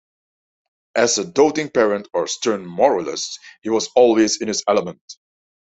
[0.95, 4.99] As a doting parent or stern moralist, he was always in his element.